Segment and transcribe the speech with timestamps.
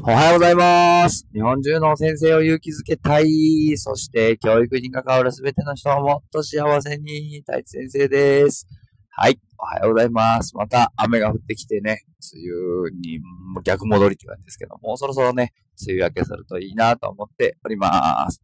[0.00, 1.26] おはようございます。
[1.34, 3.76] 日本中の先生を勇気づけたい。
[3.76, 7.42] そして教育に関わるすべての人をもっと幸せに。
[7.46, 8.66] 太一先生です。
[9.10, 9.38] はい。
[9.58, 10.56] おはようございます。
[10.56, 12.42] また雨が降ってきてね、梅
[12.86, 13.20] 雨に
[13.64, 15.52] 逆戻りって感じですけど、もうそろそろね、
[15.86, 18.40] 梅雨明けするといいなと思っております。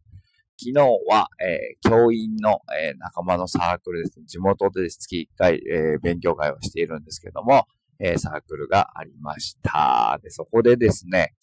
[0.59, 4.25] 昨日は、えー教員の、えー仲間のサークルですね。
[4.27, 7.65] 地元で月1回、えー勉強会をしているんですけども、
[7.97, 10.19] えサークルがありました。
[10.21, 11.33] で、そこでですね、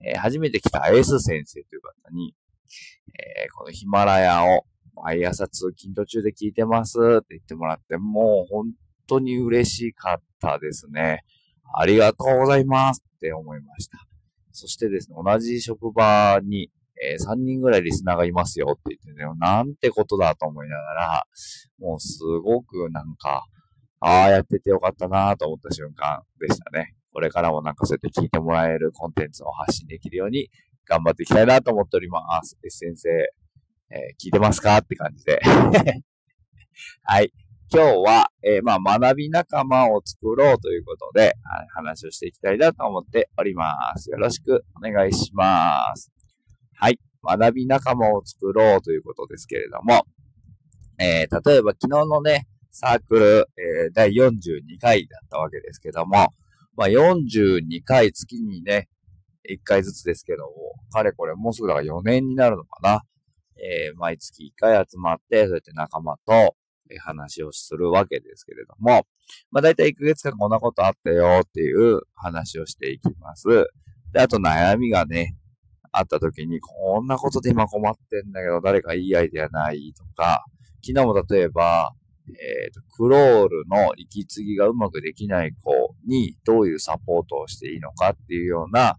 [0.00, 2.34] えー初めて来たエース先生という方に、
[3.18, 4.64] えーこのヒマラヤを
[4.96, 8.72] 毎朝通勤途中で聞いてますって言ってもらって、もう本
[9.06, 11.24] 当に嬉しかったですね。
[11.76, 13.98] ありがとうございますって思いました。
[14.52, 16.70] そしてですね、同じ職場に、
[17.02, 21.24] え3人ぐらいリスナーがいますよって言ってね、なんてことだと思いながら、
[21.80, 23.44] もうすごくなんか、
[23.98, 26.94] ああ、やっててよかったなと思った瞬間でしたね。
[27.14, 30.50] これからもなんかそうやって聞いてもらえるコンテンツを発信できるように
[30.84, 32.58] 頑張っていきたいなと思っております。
[32.64, 35.40] S 先生、えー聞いてますかって感じで。
[37.04, 37.32] はい。
[37.72, 41.34] 今日は、えーまあ、学び仲間を作ろうということで、
[41.74, 44.10] 話をしていきたいなと思っております。
[44.10, 46.12] よろしくお願いします。
[46.74, 46.98] はい。
[47.22, 50.04] 学び仲間を作ろうということですけれども、
[50.98, 56.28] えー例えば昨日のね、サークル、えー第42回だったわけですけども、
[56.76, 58.88] まあ、42回月にね、
[59.50, 60.50] 1回ずつですけども、
[60.90, 63.02] かれこれもうすぐだから4年になるのかな。
[63.62, 66.56] えー毎月1回集まって、そうやって仲間と、
[66.90, 69.06] え話をするわけですけれども、
[69.50, 73.46] まあ大体1ヶ月間こんなことあったよっていう話をしていきます。
[74.12, 75.36] で、あと悩みがね、
[75.92, 80.44] あった時に、こんなことで今困ってんだけど、誰かいいアイデアないとか、
[80.84, 81.92] 昨日も例えば、
[82.28, 88.96] えっ、と、クロールの息継ぎがうまくできない子にどういうサポートをしていいのかっていうような、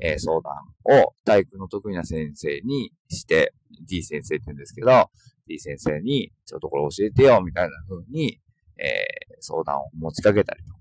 [0.00, 0.52] えー相談
[0.84, 3.52] を体育の得意な先生にして、
[3.86, 5.10] D 先生って言うんですけど、
[5.48, 8.38] D 先生にちょっとこれ教えてよみたいな風に、
[8.78, 10.78] えー相談を持ちかけたりとか、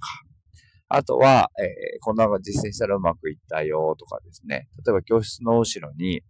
[0.90, 1.68] あとは、えー
[2.02, 4.68] こんなの実践したらうまくいったよとかですね。
[4.86, 6.24] 例えば教室の後ろに、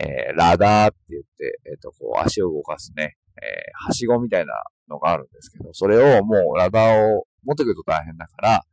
[0.00, 4.52] えーラダーって言って、えっ、と、こう足を動かすね、えーはしごみたいな
[4.90, 8.64] のがあるんですけど、それをもうラダーを持ってくると大変だから、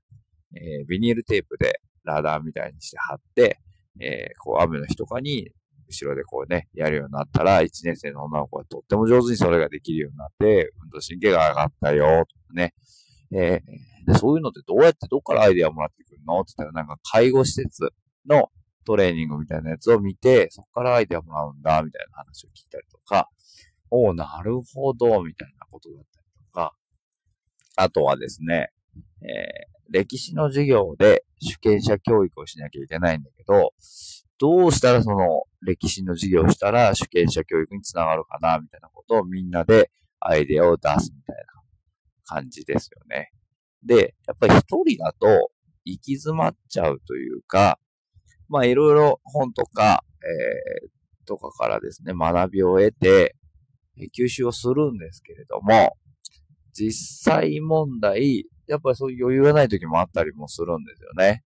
[0.55, 3.59] えービニールテープでラダーみたいにして貼って、
[3.99, 5.49] えーこう雨の日とかに
[5.89, 12.73] 後ろでこうね、やるようになったら、1年生の女の子がとっても上手にそれができるようになって、運動神経が上がったよ、とかね。
[13.31, 17.89] えーで、そういうのってどうやってどっからアイデアもらってくるのって言ったら、なんか介護施設
[18.25, 18.49] の
[18.85, 23.29] トレーニングみたいなやつを見て、そこからアイデアもらうんだ、みたいな話を聞いたりとか、
[23.89, 26.73] おお、なるほど、みたいなことだったりとか、
[27.75, 28.71] あとはですね、
[29.21, 33.73] えー歴史の授業で主権者教育をしなきゃいけないんだけど、
[34.39, 39.89] どうしたらその歴史の授業をしたら主権者教育につながるかな、みたいなことをみんなで
[40.19, 41.43] アイデアを出すみたいな
[42.25, 43.31] 感じですよね。
[43.83, 45.51] で、やっぱり一人だと
[45.85, 47.79] 行き詰まっちゃうというか、
[48.49, 50.89] まあいろいろ本とか、えー
[51.25, 53.35] とかからですね、学びを得て、
[54.15, 55.97] 吸収をするんですけれども、
[56.73, 61.43] 実際問題、やっぱりそういう余裕がない時もあったりもするんですよね。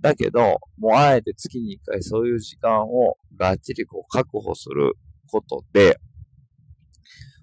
[0.00, 4.94] だけど、もうあえて月に一回そういう時間をがっちりこう確保する
[5.30, 5.98] ことで、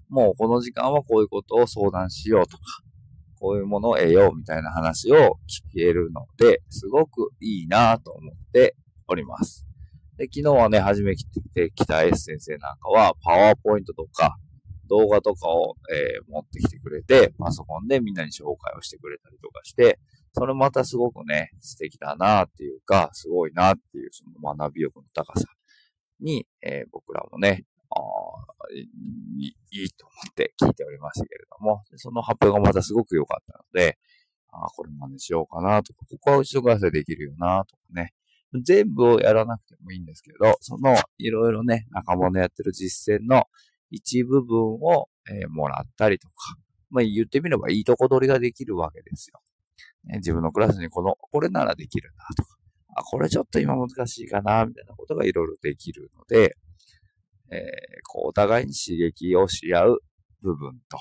[0.08, 2.62] もうこの時間はこういうことを相談しようとか、
[3.38, 5.38] こういうものを得ようみたいな話を
[5.74, 8.76] 聞けるので、すごくいいなと思って
[9.06, 9.69] おります。
[10.20, 14.36] で、昨日はね、初めて来てきた S 先生なんかは、パワーポイントとか、
[14.86, 19.98] 動画とかを、えー持ってきてくれて、パソコンでみんなに紹介をしてくれたりとかして、
[20.34, 25.46] それまたすごくね、素敵だなっていうか、すごいなっていう、その学び欲の高さ
[26.20, 33.96] に、えー僕らもね、あーいいと思って聞いておりましたけれども、その発表がまたすごく良かったので、
[34.50, 38.12] あーこれ真似しようかなとか、ここは後ろからせできるよなとかね、
[38.62, 43.44] 全部をやらなくてもいいんですけど、そのいろいろね、仲間のやってる実践の
[43.90, 46.34] 一部分を、えーもらったりとか、
[46.90, 49.40] まあ言ってみればいいとこ取りができるわけですよ。
[50.04, 52.56] ね、自分のクラスにこの、これならできるなとか、
[52.96, 56.56] あ、これちょっと今難しいかな、みたいなことがいろいろできるので、
[57.52, 57.60] えー
[58.08, 59.98] こう、お互いに刺激をし合う
[60.42, 60.98] 部分と、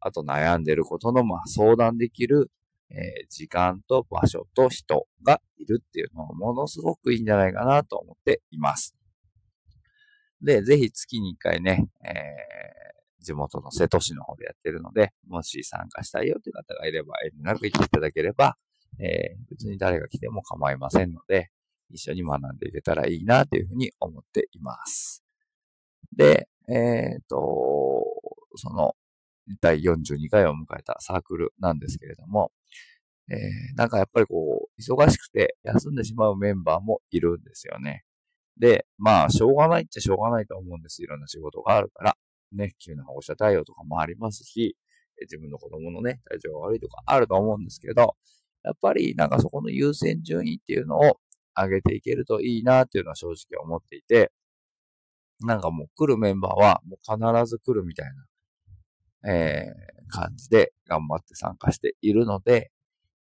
[0.00, 2.50] あと悩んでることの、まあ、相談できる、
[2.90, 8.94] えー時間と場所と人がいるっていうのもものすごくいいんじゃないかなと思っています。
[10.40, 12.66] で、ぜひ月に一回ね、えー
[13.26, 18.56] 地元の瀬戸市の方でやってるので、もし参加したいよという方がいれば、遠慮なく言っていただければ、
[19.00, 21.50] えー別に誰が来ても構いませんので、
[21.90, 25.24] 一緒に学んでいけたらいいなというふうに思っています。
[26.14, 28.04] で、えっ、ー、と、
[28.56, 28.94] その、
[29.60, 32.50] 第42回を迎えたサークルなんですけれども、
[33.28, 38.04] えー、なんかやっぱりこう、忙しくて休んでしまうメンバーもいるんですよね。
[38.58, 41.02] で、まあ、しょうがないっちゃしょうがないと思うんです。
[41.02, 42.16] いろんな仕事があるから。
[42.52, 44.76] ね、急な保護者対応とかもありますし、
[45.22, 48.16] 自分の子供のね、体調が悪いとかあると思うんですけど、
[48.62, 51.18] やっぱりなんかそこの優先順位っていうのを
[51.56, 54.32] 上げていけるといいなっていうのは正直思っていて、
[55.40, 58.06] なんかもう来るメンバーはもう必ず来るみたい
[59.22, 62.70] な、えー、感じで頑張って参加しているので、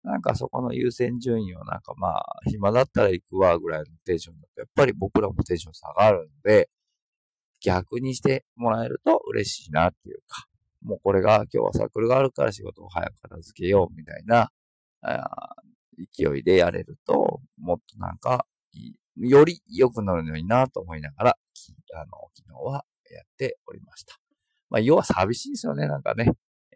[0.04, 6.70] なんかそこの優先順位をなんかまあ、暇だったら行くわぐらいのテンションだと、やっぱり僕らもテンション下がるので、
[7.62, 10.46] 逆にしてもらえると嬉しいなっていうか、
[10.82, 14.50] もうこれが今日はサークルがあるから仕事を早く片付けようみたいな、
[15.98, 18.46] 勢いでやれると、もっとなんか、
[19.16, 21.38] より良くなるのになと思いながら、
[21.96, 24.16] あの、昨日はやっておりました。
[24.70, 26.32] まあ、要は寂しいですよね、なんかね。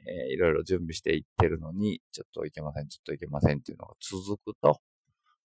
[0.08, 4.80] えー、いろいろ準備していってるのに、ちょっといけません、ちょっといけませんっていうのが続くと、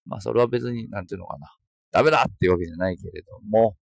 [0.06, 1.54] まあ、それは別に、なんていうのかな。
[1.90, 3.76] ダメだっていうわけじゃないけれども、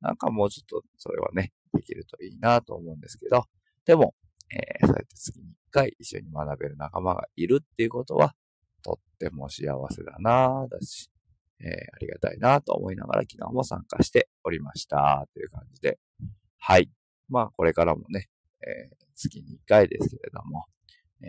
[0.00, 3.44] なんかもうちょっとそれはね、できるといいなと思うんですけど、
[3.86, 4.14] でも、
[4.50, 8.34] えー、そうやって月に一回一緒に学べる仲間がいるっていうことは、
[8.82, 11.10] とっても幸せだなだし、
[11.60, 15.26] えー、ありがたいなと思いながら昨日も参加しておりました。
[15.32, 15.98] という感じで。
[16.58, 16.90] はい。
[17.28, 18.28] まあ、これからもね、
[18.60, 20.66] えー、月に一回ですけれども、
[21.22, 21.26] え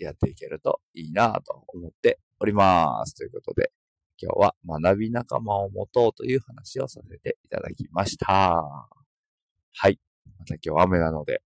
[0.00, 3.14] ー、やっていけるといいなと思っております。
[3.14, 3.72] ということで、
[4.20, 8.62] 今日は学び仲間を持とうという話をさせていただきました。
[9.74, 9.98] はい。
[10.38, 11.42] また今日雨なので、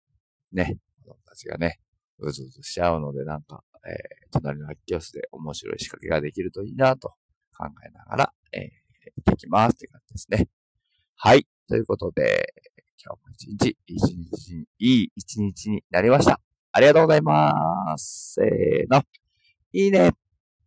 [0.53, 1.81] ね、子供たちがね、
[2.19, 7.09] うずうずしちゃうので、なんか、えー、隣の発教室で面白い仕掛けができるといいなと
[7.57, 8.69] 考えながら、えー、行
[9.21, 10.49] ってきますって感じですね。
[11.17, 11.47] はい。
[11.69, 12.53] ということで、
[13.03, 16.39] 今日も一日、一日に、いい一日になりました。
[16.71, 18.35] ありがとうございます。
[18.35, 19.03] せーの。
[19.73, 20.20] いいね。